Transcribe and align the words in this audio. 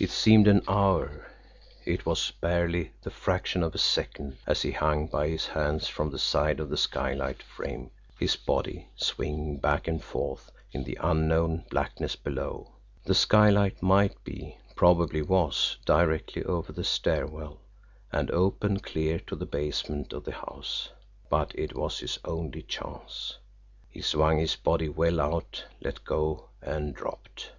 It 0.00 0.10
seemed 0.10 0.48
an 0.48 0.62
hour 0.66 1.30
it 1.84 2.04
was 2.04 2.32
barely 2.40 2.94
the 3.02 3.12
fraction 3.12 3.62
of 3.62 3.76
a 3.76 3.78
second, 3.78 4.38
as 4.44 4.62
he 4.62 4.72
hung 4.72 5.06
by 5.06 5.28
his 5.28 5.46
hands 5.46 5.86
from 5.86 6.10
the 6.10 6.18
side 6.18 6.58
of 6.58 6.68
the 6.68 6.76
skylight 6.76 7.44
frame, 7.44 7.92
his 8.18 8.34
body 8.34 8.88
swinging 8.96 9.58
back 9.60 9.86
and 9.86 10.02
forth 10.02 10.50
in 10.72 10.82
the 10.82 10.98
unknown 11.00 11.64
blackness 11.70 12.16
below. 12.16 12.72
The 13.04 13.14
skylight 13.14 13.80
might 13.80 14.24
be, 14.24 14.58
probably 14.74 15.22
was, 15.22 15.76
directly 15.84 16.42
over 16.42 16.72
the 16.72 16.82
stair 16.82 17.24
well, 17.28 17.60
and 18.10 18.32
open 18.32 18.80
clear 18.80 19.20
to 19.28 19.36
the 19.36 19.46
basement 19.46 20.12
of 20.12 20.24
the 20.24 20.32
house 20.32 20.88
but 21.30 21.52
it 21.56 21.76
was 21.76 22.00
his 22.00 22.18
only 22.24 22.62
chance. 22.62 23.38
He 23.88 24.00
swung 24.02 24.38
his 24.38 24.56
body 24.56 24.88
well 24.88 25.20
out, 25.20 25.66
let 25.80 26.02
go 26.02 26.48
and 26.60 26.92
dropped. 26.96 27.50